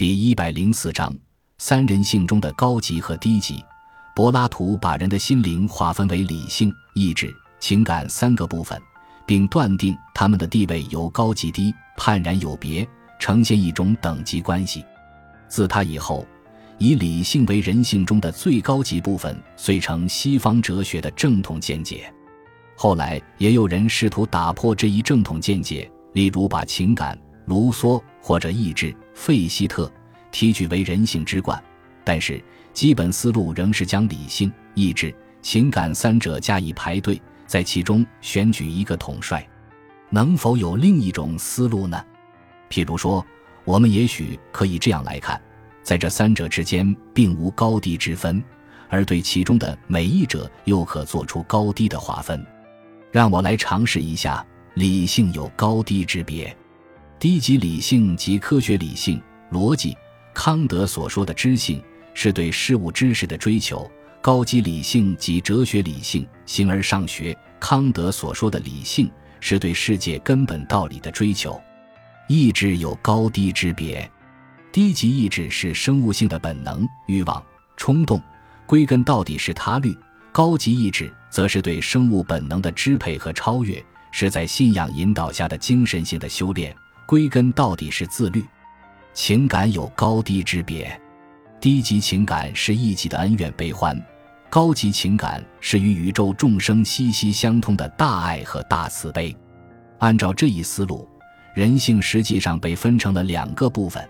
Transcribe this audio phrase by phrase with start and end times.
[0.00, 1.14] 第一百零四章
[1.58, 3.62] 三人性中的高级和低级。
[4.16, 8.80] 柏拉图把人的心灵划分为理性、意志、情感三个部分，
[9.26, 14.82] 并断定他们的地位由高及低，判然有别，呈现一种等级关系。
[15.48, 16.26] 自他以后，
[16.78, 22.10] 以理性为人性中的最高级部分，遂成西方哲学的正统见解。
[22.74, 29.92] 后来也有人试图打破这一正统见解，例如把情感、卢梭或者意志、费希特
[30.32, 31.62] 提举为人性之冠，
[32.02, 32.42] 但是。
[32.72, 35.12] 基本思路仍是将理性、意志、
[35.42, 39.44] 情感三者加以排队，在其中选举一个统帅。
[40.08, 42.00] 能否有另一种思路呢？
[42.70, 43.26] 譬如说，
[43.64, 45.38] 我们也许可以这样来看：
[45.82, 48.40] 在这三者之间并无高低之分，
[48.88, 52.46] 而对其中的每一者又可做出高低的划分。
[53.10, 56.56] 让我来尝试一下：理性有高低之别，
[57.20, 59.20] 低级理性及科学理性、
[59.52, 59.94] 逻辑，
[60.32, 61.78] 康德所说的知性。
[62.14, 63.88] 是对事物知识的追求，
[64.22, 67.36] 高级理性及哲学理性，形而上学。
[67.60, 71.60] 康德所说的理性，是对世界根本道理的追求。
[72.26, 74.10] 意志有高低之别，
[74.72, 77.42] 低级意志是生物性的本能、欲望、
[77.76, 78.20] 冲动，
[78.66, 79.92] 归根到底是他律；
[80.32, 86.74] 高级意志则是对生物本能的支配和超越，是在信仰引导下的精神性的修炼，
[87.10, 88.40] 归根到底是自律。
[89.12, 90.88] 情感有高低之别。
[91.60, 94.00] 低级情感是一己的恩怨悲欢，
[94.48, 99.36] 高级情感是与宇宙众生息息相通的大爱和大慈悲。
[99.98, 101.04] 按照这一思路，
[101.52, 104.08] 人性实际上被分成了两个部分：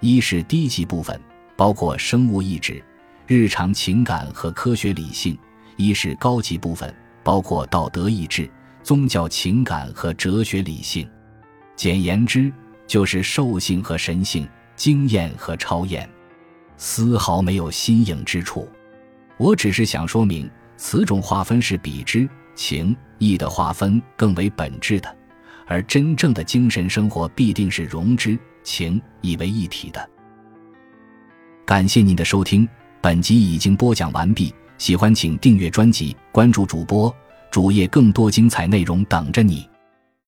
[0.00, 1.20] 一是低级部分，
[1.54, 2.82] 包括生物意志、
[3.26, 5.36] 日常情感和科学理性；
[5.76, 8.50] 一是高级部分，包括道德意志、
[8.82, 11.06] 宗教情感和哲学理性。
[11.76, 12.52] 简言之，
[12.86, 16.08] 就是兽性和神性，经验和超验。
[16.76, 18.68] 丝毫没有新颖之处，
[19.36, 25.16] 我只是想说明，此种划分是比之情义的划分更为本质的，
[25.66, 30.10] 而真正的精神生活必定是融之情义为一体的。
[31.64, 32.68] 感谢您的收听，
[33.00, 34.52] 本集已经播讲完毕。
[34.78, 37.14] 喜欢请订阅专辑，关注主播
[37.52, 39.68] 主页，更多精彩内容等着你。